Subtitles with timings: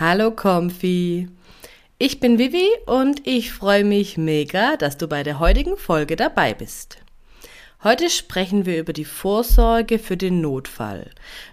[0.00, 1.28] Hallo Comfy.
[1.98, 6.54] Ich bin Vivi und ich freue mich mega, dass du bei der heutigen Folge dabei
[6.54, 6.98] bist.
[7.82, 11.10] Heute sprechen wir über die Vorsorge für den Notfall.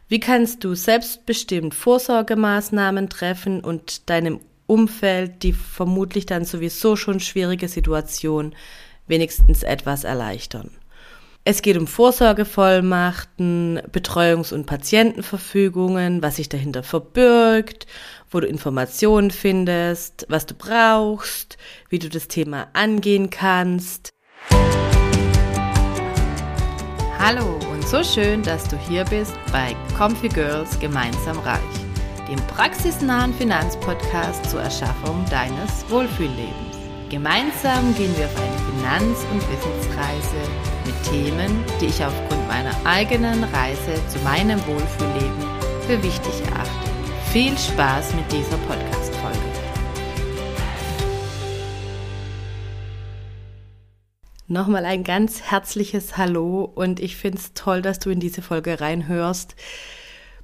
[0.10, 7.68] Wie kannst du selbstbestimmt Vorsorgemaßnahmen treffen und deinem Umfeld die vermutlich dann sowieso schon schwierige
[7.68, 8.54] Situation
[9.08, 10.70] wenigstens etwas erleichtern?
[11.48, 17.86] Es geht um Vorsorgevollmachten, Betreuungs- und Patientenverfügungen, was sich dahinter verbirgt,
[18.32, 24.09] wo du Informationen findest, was du brauchst, wie du das Thema angehen kannst.
[27.20, 31.62] Hallo und so schön, dass du hier bist bei Comfy Girls Gemeinsam Reich,
[32.27, 36.75] dem praxisnahen Finanzpodcast zur Erschaffung deines Wohlfühllebens.
[37.12, 40.74] Gemeinsam gehen wir auf eine Finanz- und Wissensreise
[41.09, 45.44] Themen, die ich aufgrund meiner eigenen Reise zu meinem Wohlfühlleben
[45.86, 46.90] für wichtig erachte.
[47.31, 49.40] Viel Spaß mit dieser Podcast-Folge.
[54.47, 58.80] Nochmal ein ganz herzliches Hallo und ich finde es toll, dass du in diese Folge
[58.80, 59.56] reinhörst.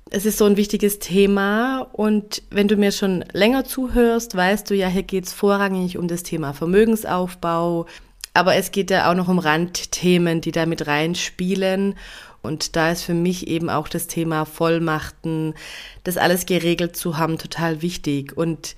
[0.10, 4.76] Es ist so ein wichtiges Thema und wenn du mir schon länger zuhörst, weißt du
[4.76, 7.86] ja, hier geht es vorrangig um das Thema Vermögensaufbau,
[8.34, 11.96] aber es geht ja auch noch um Randthemen, die da mit reinspielen.
[12.42, 15.54] Und da ist für mich eben auch das Thema Vollmachten,
[16.04, 18.36] das alles geregelt zu haben, total wichtig.
[18.36, 18.76] Und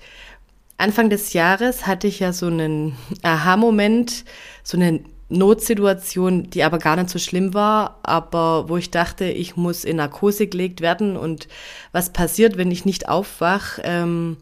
[0.76, 4.24] Anfang des Jahres hatte ich ja so einen Aha-Moment,
[4.62, 9.56] so eine Notsituation, die aber gar nicht so schlimm war, aber wo ich dachte, ich
[9.56, 11.48] muss in Narkose gelegt werden und
[11.92, 13.78] was passiert, wenn ich nicht aufwach.
[13.82, 14.36] Ähm,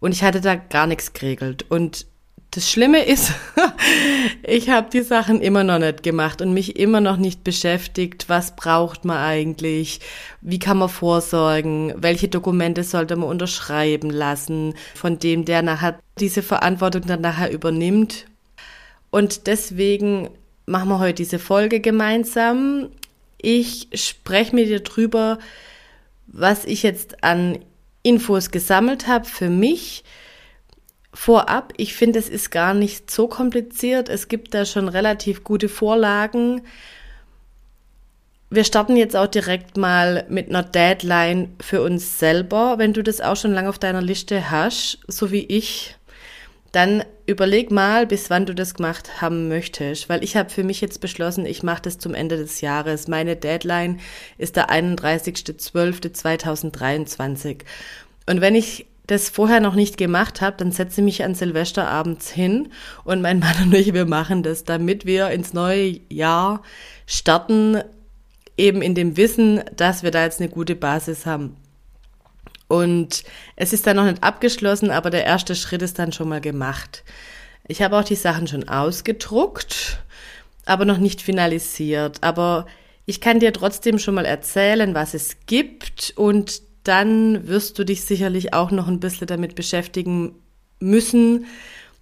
[0.00, 1.66] und ich hatte da gar nichts geregelt.
[1.68, 2.06] Und
[2.50, 3.32] das Schlimme ist,
[4.42, 8.56] ich habe die Sachen immer noch nicht gemacht und mich immer noch nicht beschäftigt, was
[8.56, 10.00] braucht man eigentlich,
[10.40, 16.42] wie kann man vorsorgen, welche Dokumente sollte man unterschreiben lassen, von dem der nachher diese
[16.42, 18.26] Verantwortung dann nachher übernimmt.
[19.10, 20.30] Und deswegen
[20.64, 22.88] machen wir heute diese Folge gemeinsam.
[23.40, 25.38] Ich spreche mit dir drüber,
[26.26, 27.58] was ich jetzt an
[28.02, 30.04] Infos gesammelt habe für mich,
[31.18, 34.08] vorab, ich finde, es ist gar nicht so kompliziert.
[34.08, 36.62] Es gibt da schon relativ gute Vorlagen.
[38.50, 42.78] Wir starten jetzt auch direkt mal mit einer Deadline für uns selber.
[42.78, 45.96] Wenn du das auch schon lange auf deiner Liste hast, so wie ich,
[46.70, 50.80] dann überleg mal, bis wann du das gemacht haben möchtest, weil ich habe für mich
[50.80, 53.08] jetzt beschlossen, ich mache das zum Ende des Jahres.
[53.08, 53.98] Meine Deadline
[54.38, 57.62] ist der 31.12.2023.
[58.26, 62.30] Und wenn ich das vorher noch nicht gemacht habe, dann setze ich mich an Silvesterabends
[62.30, 62.68] hin
[63.04, 66.62] und mein Mann und ich, wir machen das, damit wir ins neue Jahr
[67.06, 67.82] starten,
[68.56, 71.56] eben in dem Wissen, dass wir da jetzt eine gute Basis haben.
[72.68, 73.24] Und
[73.56, 77.02] es ist dann noch nicht abgeschlossen, aber der erste Schritt ist dann schon mal gemacht.
[77.66, 80.00] Ich habe auch die Sachen schon ausgedruckt,
[80.66, 82.18] aber noch nicht finalisiert.
[82.22, 82.66] Aber
[83.06, 88.02] ich kann dir trotzdem schon mal erzählen, was es gibt und dann wirst du dich
[88.02, 90.34] sicherlich auch noch ein bisschen damit beschäftigen
[90.80, 91.46] müssen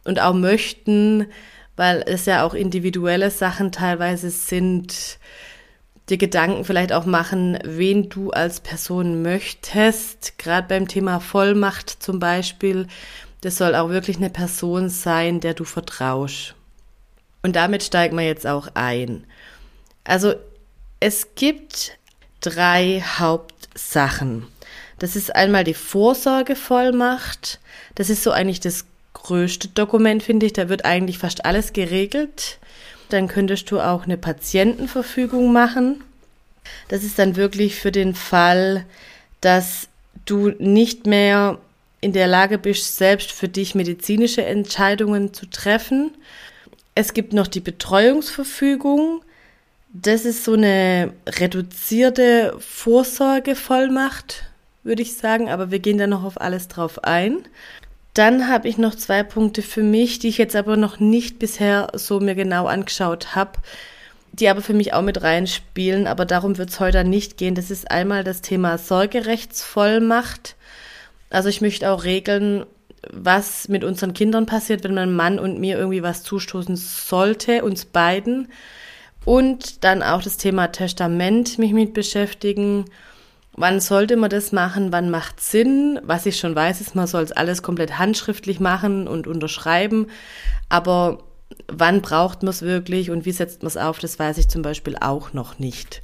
[0.05, 1.27] und auch möchten,
[1.75, 5.19] weil es ja auch individuelle Sachen teilweise sind,
[6.09, 10.39] dir Gedanken vielleicht auch machen, wen du als Person möchtest.
[10.39, 12.87] Gerade beim Thema Vollmacht zum Beispiel,
[13.41, 16.55] das soll auch wirklich eine Person sein, der du vertraust.
[17.43, 19.27] Und damit steigen wir jetzt auch ein.
[20.05, 20.35] Also
[21.01, 21.99] es gibt
[22.41, 24.47] drei Hauptsachen.
[24.99, 27.61] Das ist einmal die Vorsorgevollmacht.
[27.95, 30.53] Das ist so eigentlich das größte Dokument, finde ich.
[30.53, 32.59] Da wird eigentlich fast alles geregelt.
[33.09, 36.03] Dann könntest du auch eine Patientenverfügung machen.
[36.89, 38.85] Das ist dann wirklich für den Fall,
[39.41, 39.89] dass
[40.25, 41.59] du nicht mehr
[42.01, 46.13] in der Lage bist, selbst für dich medizinische Entscheidungen zu treffen.
[46.95, 49.23] Es gibt noch die Betreuungsverfügung.
[49.93, 54.45] Das ist so eine reduzierte Vorsorgevollmacht,
[54.87, 57.47] würde ich sagen, aber wir gehen da noch auf alles drauf ein.
[58.15, 61.89] Dann habe ich noch zwei Punkte für mich, die ich jetzt aber noch nicht bisher
[61.93, 63.59] so mir genau angeschaut habe,
[64.33, 67.55] die aber für mich auch mit reinspielen, aber darum wird es heute nicht gehen.
[67.55, 70.57] Das ist einmal das Thema Sorgerechtsvollmacht.
[71.29, 72.65] Also ich möchte auch regeln,
[73.13, 77.85] was mit unseren Kindern passiert, wenn mein Mann und mir irgendwie was zustoßen sollte, uns
[77.85, 78.49] beiden.
[79.25, 82.87] Und dann auch das Thema Testament mich mit beschäftigen
[83.57, 84.93] Wann sollte man das machen?
[84.93, 85.99] Wann macht Sinn?
[86.03, 90.09] Was ich schon weiß, ist, man soll es alles komplett handschriftlich machen und unterschreiben.
[90.69, 91.25] Aber
[91.69, 93.99] wann braucht man es wirklich und wie setzt man es auf?
[93.99, 96.03] Das weiß ich zum Beispiel auch noch nicht.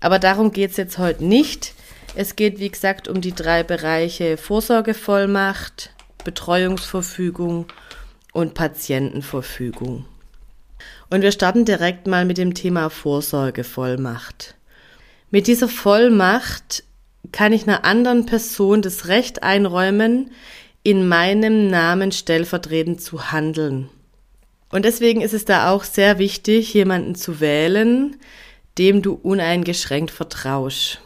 [0.00, 1.74] Aber darum geht es jetzt heute nicht.
[2.14, 5.94] Es geht, wie gesagt, um die drei Bereiche Vorsorgevollmacht,
[6.24, 7.66] Betreuungsverfügung
[8.32, 10.04] und Patientenverfügung.
[11.08, 14.56] Und wir starten direkt mal mit dem Thema Vorsorgevollmacht.
[15.32, 16.84] Mit dieser Vollmacht
[17.32, 20.30] kann ich einer anderen Person das Recht einräumen,
[20.82, 23.88] in meinem Namen stellvertretend zu handeln.
[24.68, 28.16] Und deswegen ist es da auch sehr wichtig, jemanden zu wählen,
[28.76, 31.00] dem du uneingeschränkt vertraust.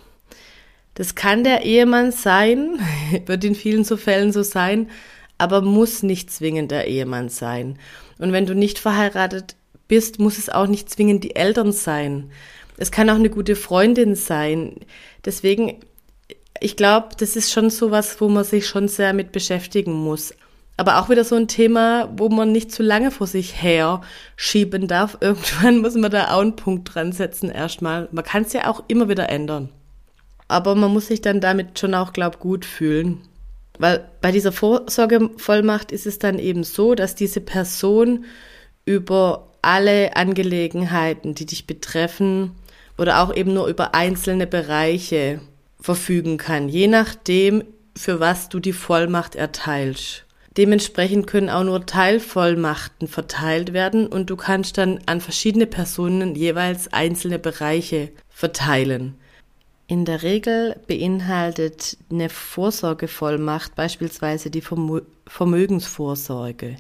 [0.95, 2.81] Das kann der Ehemann sein,
[3.27, 4.91] wird in vielen so Fällen so sein,
[5.39, 7.79] aber muss nicht zwingend der Ehemann sein.
[8.19, 9.55] Und wenn du nicht verheiratet
[9.87, 12.33] bist, muss es auch nicht zwingend die Eltern sein.
[12.79, 14.77] Es kann auch eine gute Freundin sein.
[15.25, 15.81] Deswegen,
[16.61, 20.35] ich glaube, das ist schon so was, wo man sich schon sehr mit beschäftigen muss.
[20.79, 24.03] Aber auch wieder so ein Thema, wo man nicht zu lange vor sich her
[24.37, 25.17] schieben darf.
[25.21, 28.09] Irgendwann muss man da auch einen Punkt dran setzen erstmal.
[28.13, 29.71] Man kann es ja auch immer wieder ändern.
[30.49, 33.23] Aber man muss sich dann damit schon auch, glaub, gut fühlen.
[33.79, 38.25] Weil bei dieser Vorsorgevollmacht ist es dann eben so, dass diese Person
[38.85, 42.53] über alle Angelegenheiten, die dich betreffen,
[42.99, 45.41] oder auch eben nur über einzelne Bereiche
[45.81, 47.65] verfügen kann, je nachdem,
[47.97, 50.25] für was du die Vollmacht erteilst.
[50.57, 56.91] Dementsprechend können auch nur Teilvollmachten verteilt werden und du kannst dann an verschiedene Personen jeweils
[56.93, 59.17] einzelne Bereiche verteilen.
[59.87, 64.63] In der Regel beinhaltet eine Vorsorgevollmacht beispielsweise die
[65.27, 66.77] Vermögensvorsorge.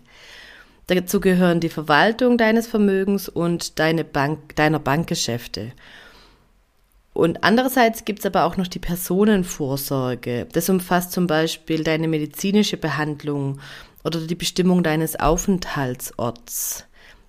[0.88, 5.72] Dazu gehören die Verwaltung deines Vermögens und deine Bank, deiner Bankgeschäfte.
[7.16, 10.46] Und andererseits gibt es aber auch noch die Personenvorsorge.
[10.52, 13.58] Das umfasst zum Beispiel deine medizinische Behandlung
[14.04, 16.84] oder die Bestimmung deines Aufenthaltsorts.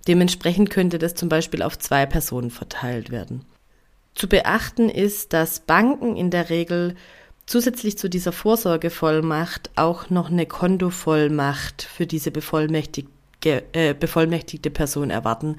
[0.06, 3.46] Dementsprechend könnte das zum Beispiel auf zwei Personen verteilt werden.
[4.14, 6.96] Zu beachten ist, dass Banken in der Regel
[7.46, 15.58] zusätzlich zu dieser Vorsorgevollmacht auch noch eine Kontovollmacht für diese bevollmächtigte äh, bevollmächtigte Person erwarten.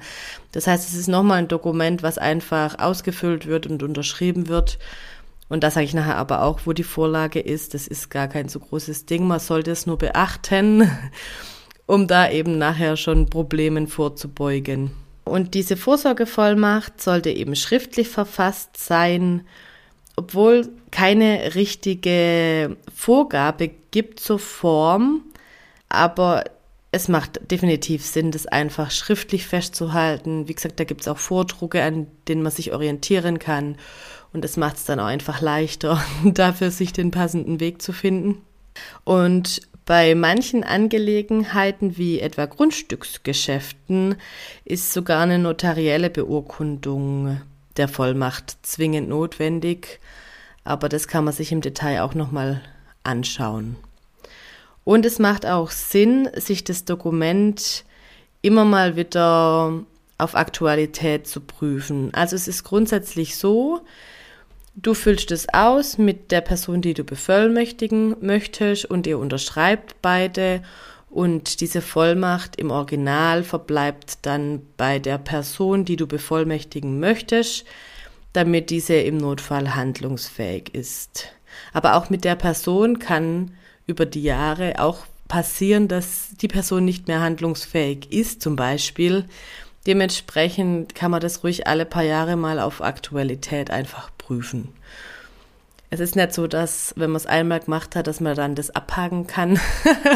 [0.51, 4.79] Das heißt, es ist nochmal ein Dokument, was einfach ausgefüllt wird und unterschrieben wird.
[5.47, 7.73] Und da sage ich nachher aber auch, wo die Vorlage ist.
[7.73, 9.27] Das ist gar kein so großes Ding.
[9.27, 10.89] Man sollte es nur beachten,
[11.87, 14.91] um da eben nachher schon Problemen vorzubeugen.
[15.25, 19.45] Und diese Vorsorgevollmacht sollte eben schriftlich verfasst sein,
[20.15, 25.21] obwohl keine richtige Vorgabe gibt zur Form.
[25.87, 26.43] Aber
[26.91, 30.47] es macht definitiv Sinn, das einfach schriftlich festzuhalten.
[30.47, 33.77] Wie gesagt, da gibt es auch Vordrucke, an denen man sich orientieren kann.
[34.33, 38.41] Und es macht es dann auch einfach leichter, dafür sich den passenden Weg zu finden.
[39.03, 44.15] Und bei manchen Angelegenheiten wie etwa Grundstücksgeschäften
[44.63, 47.41] ist sogar eine notarielle Beurkundung
[47.77, 49.99] der Vollmacht zwingend notwendig.
[50.63, 52.61] Aber das kann man sich im Detail auch nochmal
[53.03, 53.77] anschauen.
[54.89, 57.85] Und es macht auch Sinn, sich das Dokument
[58.41, 59.83] immer mal wieder
[60.17, 62.11] auf Aktualität zu prüfen.
[62.15, 63.81] Also es ist grundsätzlich so,
[64.73, 70.63] du füllst es aus mit der Person, die du bevollmächtigen möchtest und ihr unterschreibt beide
[71.11, 77.63] und diese Vollmacht im Original verbleibt dann bei der Person, die du bevollmächtigen möchtest,
[78.33, 81.27] damit diese im Notfall handlungsfähig ist.
[81.73, 83.51] Aber auch mit der Person kann
[83.89, 89.25] über die Jahre auch passieren, dass die Person nicht mehr handlungsfähig ist, zum Beispiel.
[89.87, 94.69] Dementsprechend kann man das ruhig alle paar Jahre mal auf Aktualität einfach prüfen.
[95.91, 98.69] Es ist nicht so, dass, wenn man es einmal gemacht hat, dass man dann das
[98.69, 99.59] abhaken kann.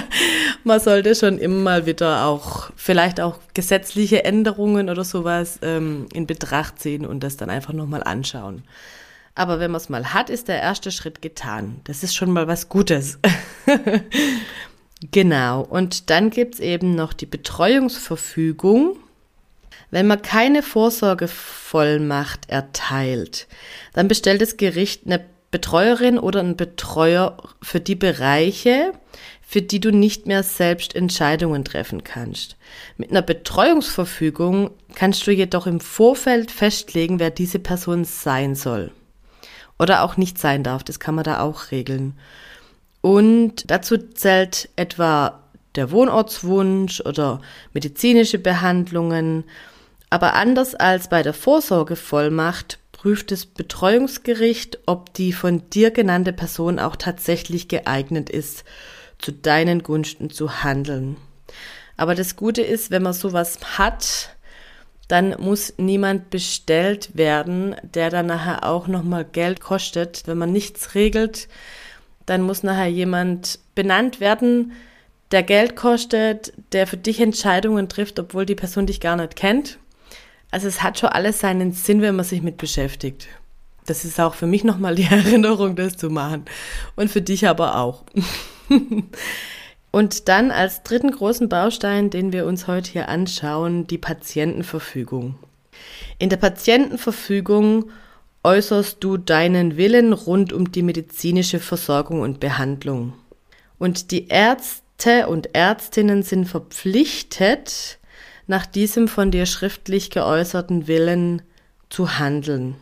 [0.63, 6.27] man sollte schon immer mal wieder auch, vielleicht auch gesetzliche Änderungen oder sowas ähm, in
[6.27, 8.63] Betracht ziehen und das dann einfach nochmal anschauen.
[9.35, 11.81] Aber wenn man es mal hat, ist der erste Schritt getan.
[11.85, 13.19] Das ist schon mal was Gutes.
[15.11, 15.61] genau.
[15.61, 18.97] Und dann gibt's eben noch die Betreuungsverfügung.
[19.89, 23.47] Wenn man keine Vorsorgevollmacht erteilt,
[23.93, 28.93] dann bestellt das Gericht eine Betreuerin oder einen Betreuer für die Bereiche,
[29.41, 32.55] für die du nicht mehr selbst Entscheidungen treffen kannst.
[32.97, 38.91] Mit einer Betreuungsverfügung kannst du jedoch im Vorfeld festlegen, wer diese Person sein soll
[39.79, 40.83] oder auch nicht sein darf.
[40.83, 42.17] Das kann man da auch regeln.
[43.01, 45.43] Und dazu zählt etwa
[45.75, 47.41] der Wohnortswunsch oder
[47.73, 49.43] medizinische Behandlungen.
[50.09, 56.79] Aber anders als bei der Vorsorgevollmacht prüft das Betreuungsgericht, ob die von dir genannte Person
[56.79, 58.63] auch tatsächlich geeignet ist,
[59.17, 61.17] zu deinen Gunsten zu handeln.
[61.97, 64.29] Aber das Gute ist, wenn man sowas hat,
[65.07, 70.23] dann muss niemand bestellt werden, der dann nachher auch nochmal Geld kostet.
[70.25, 71.47] Wenn man nichts regelt,
[72.25, 74.71] dann muss nachher jemand benannt werden,
[75.31, 79.79] der Geld kostet, der für dich Entscheidungen trifft, obwohl die Person dich gar nicht kennt.
[80.51, 83.27] Also es hat schon alles seinen Sinn, wenn man sich mit beschäftigt.
[83.85, 86.45] Das ist auch für mich nochmal die Erinnerung, das zu machen.
[86.95, 88.03] Und für dich aber auch.
[89.95, 95.35] Und dann als dritten großen Baustein, den wir uns heute hier anschauen, die Patientenverfügung.
[96.17, 97.91] In der Patientenverfügung
[98.41, 103.13] äußerst du deinen Willen rund um die medizinische Versorgung und Behandlung.
[103.77, 107.99] Und die Ärzte und Ärztinnen sind verpflichtet,
[108.47, 111.43] nach diesem von dir schriftlich geäußerten Willen
[111.91, 112.77] zu handeln.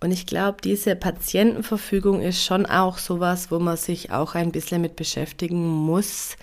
[0.00, 4.82] Und ich glaube, diese Patientenverfügung ist schon auch sowas, wo man sich auch ein bisschen
[4.82, 6.36] mit beschäftigen muss,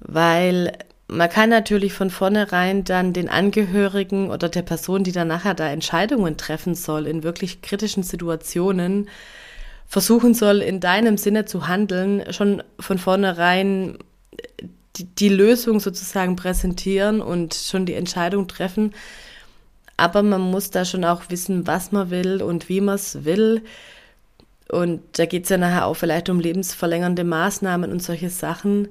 [0.00, 0.72] weil
[1.06, 5.68] man kann natürlich von vornherein dann den Angehörigen oder der Person, die dann nachher da
[5.68, 9.08] Entscheidungen treffen soll, in wirklich kritischen Situationen,
[9.86, 13.98] versuchen soll, in deinem Sinne zu handeln, schon von vornherein
[14.96, 18.94] die, die Lösung sozusagen präsentieren und schon die Entscheidung treffen,
[20.00, 23.62] aber man muss da schon auch wissen, was man will und wie man es will.
[24.70, 28.88] Und da geht es ja nachher auch vielleicht um lebensverlängernde Maßnahmen und solche Sachen.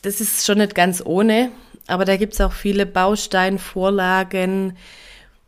[0.00, 1.50] Das ist schon nicht ganz ohne,
[1.88, 4.78] aber da gibt es auch viele Bausteinvorlagen,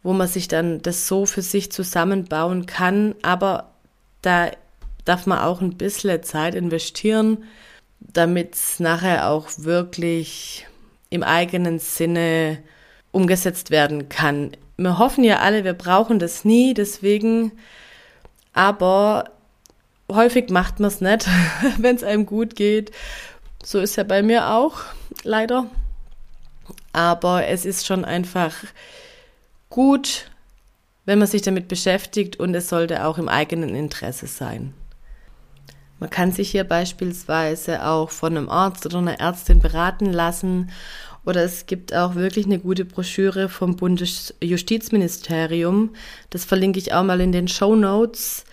[0.02, 3.14] wo man sich dann das so für sich zusammenbauen kann.
[3.22, 3.70] Aber
[4.20, 4.50] da
[5.06, 7.44] darf man auch ein bisschen Zeit investieren,
[8.00, 10.66] damit es nachher auch wirklich
[11.08, 12.58] im eigenen Sinne
[13.10, 17.52] umgesetzt werden kann wir hoffen ja alle, wir brauchen das nie, deswegen,
[18.52, 19.24] aber
[20.10, 21.26] häufig macht man es nicht,
[21.78, 22.92] wenn es einem gut geht.
[23.62, 24.80] So ist ja bei mir auch,
[25.24, 25.66] leider.
[26.92, 28.54] Aber es ist schon einfach
[29.68, 30.30] gut,
[31.04, 34.74] wenn man sich damit beschäftigt und es sollte auch im eigenen Interesse sein.
[35.98, 40.70] Man kann sich hier beispielsweise auch von einem Arzt oder einer Ärztin beraten lassen
[41.28, 45.90] oder es gibt auch wirklich eine gute Broschüre vom Bundesjustizministerium.
[46.30, 48.46] Das verlinke ich auch mal in den Show Notes.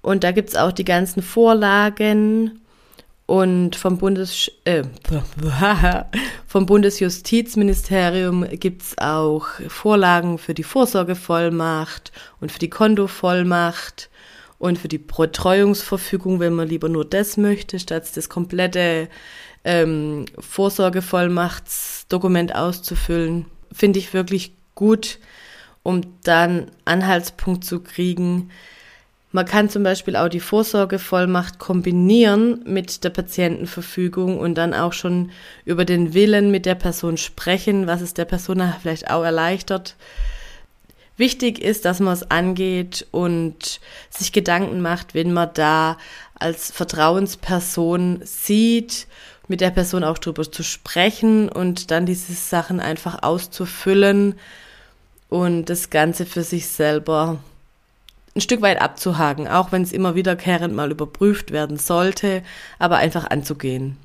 [0.00, 2.60] Und da gibt es auch die ganzen Vorlagen.
[3.26, 4.84] Und vom, Bundes, äh,
[6.46, 14.08] vom Bundesjustizministerium gibt es auch Vorlagen für die Vorsorgevollmacht und für die Kontovollmacht
[14.58, 19.08] und für die Betreuungsverfügung, wenn man lieber nur das möchte, statt das komplette
[19.64, 25.18] ähm, Vorsorgevollmachtsdokument auszufüllen, finde ich wirklich gut,
[25.82, 28.50] um dann Anhaltspunkt zu kriegen.
[29.30, 35.30] Man kann zum Beispiel auch die Vorsorgevollmacht kombinieren mit der Patientenverfügung und dann auch schon
[35.64, 39.96] über den Willen mit der Person sprechen, was es der Person vielleicht auch erleichtert.
[41.18, 45.98] Wichtig ist, dass man es angeht und sich Gedanken macht, wenn man da
[46.34, 49.06] als Vertrauensperson sieht
[49.48, 54.34] mit der Person auch drüber zu sprechen und dann diese Sachen einfach auszufüllen
[55.28, 57.38] und das Ganze für sich selber
[58.36, 62.42] ein Stück weit abzuhaken, auch wenn es immer wiederkehrend mal überprüft werden sollte,
[62.78, 63.96] aber einfach anzugehen.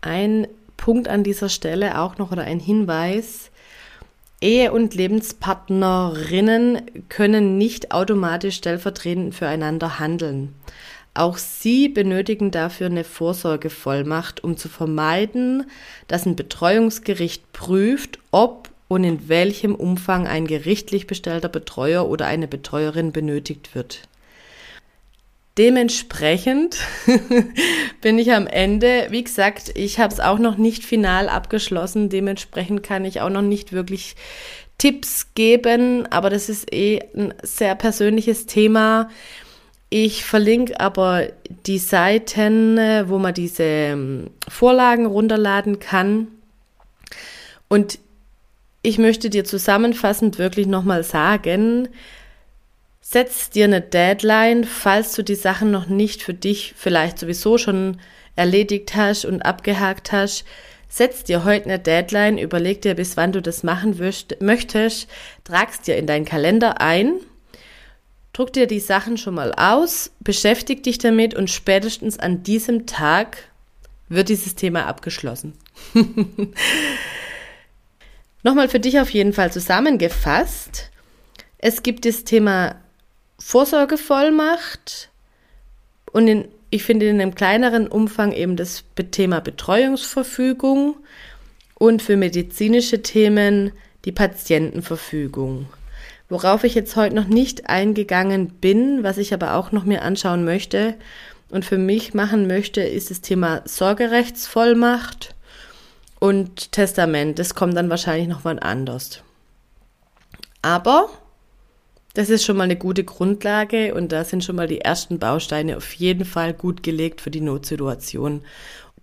[0.00, 3.50] Ein Punkt an dieser Stelle auch noch oder ein Hinweis.
[4.40, 10.54] Ehe- und Lebenspartnerinnen können nicht automatisch stellvertretend füreinander handeln.
[11.14, 15.68] Auch sie benötigen dafür eine Vorsorgevollmacht, um zu vermeiden,
[16.06, 22.46] dass ein Betreuungsgericht prüft, ob und in welchem Umfang ein gerichtlich bestellter Betreuer oder eine
[22.46, 24.02] Betreuerin benötigt wird.
[25.58, 26.78] Dementsprechend
[28.00, 32.84] bin ich am Ende, wie gesagt, ich habe es auch noch nicht final abgeschlossen, dementsprechend
[32.84, 34.14] kann ich auch noch nicht wirklich
[34.78, 39.10] Tipps geben, aber das ist eh ein sehr persönliches Thema.
[39.90, 41.26] Ich verlinke aber
[41.66, 46.28] die Seiten, wo man diese ähm, Vorlagen runterladen kann.
[47.66, 47.98] Und
[48.82, 51.88] ich möchte dir zusammenfassend wirklich nochmal sagen,
[53.10, 58.00] setz dir eine Deadline, falls du die Sachen noch nicht für dich vielleicht sowieso schon
[58.36, 60.44] erledigt hast und abgehakt hast.
[60.90, 63.98] Setz dir heute eine Deadline, überleg dir, bis wann du das machen
[64.40, 65.08] möchtest,
[65.44, 67.14] tragst dir in deinen Kalender ein
[68.34, 73.48] Druck dir die Sachen schon mal aus, beschäftig dich damit und spätestens an diesem Tag
[74.08, 75.54] wird dieses Thema abgeschlossen.
[78.44, 80.90] Nochmal für dich auf jeden Fall zusammengefasst.
[81.58, 82.76] Es gibt das Thema
[83.38, 85.10] Vorsorgevollmacht
[86.12, 90.96] und in, ich finde in einem kleineren Umfang eben das Thema Betreuungsverfügung
[91.74, 93.72] und für medizinische Themen
[94.04, 95.68] die Patientenverfügung.
[96.28, 100.44] Worauf ich jetzt heute noch nicht eingegangen bin, was ich aber auch noch mir anschauen
[100.44, 100.94] möchte
[101.48, 105.34] und für mich machen möchte, ist das Thema Sorgerechtsvollmacht
[106.18, 107.38] und Testament.
[107.38, 109.22] Das kommt dann wahrscheinlich noch mal anders.
[110.60, 111.08] Aber
[112.14, 115.76] das ist schon mal eine gute Grundlage und da sind schon mal die ersten Bausteine
[115.76, 118.42] auf jeden Fall gut gelegt für die Notsituation.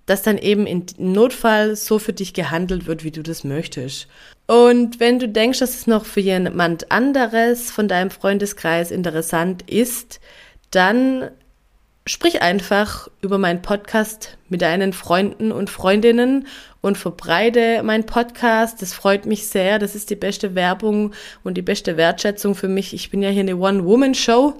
[0.05, 4.07] Dass dann eben im Notfall so für dich gehandelt wird, wie du das möchtest.
[4.47, 10.19] Und wenn du denkst, dass es noch für jemand anderes von deinem Freundeskreis interessant ist,
[10.69, 11.31] dann
[12.07, 16.47] sprich einfach über meinen Podcast mit deinen Freunden und Freundinnen
[16.81, 18.81] und verbreite meinen Podcast.
[18.81, 19.79] Das freut mich sehr.
[19.79, 22.93] Das ist die beste Werbung und die beste Wertschätzung für mich.
[22.93, 24.53] Ich bin ja hier eine One-Woman-Show.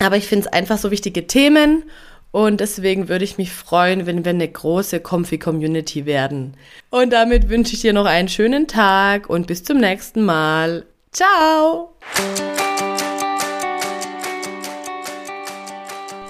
[0.00, 1.84] Aber ich finde es einfach so wichtige Themen.
[2.30, 6.56] Und deswegen würde ich mich freuen, wenn wir eine große Comfy-Community werden.
[6.90, 10.84] Und damit wünsche ich dir noch einen schönen Tag und bis zum nächsten Mal.
[11.12, 11.94] Ciao!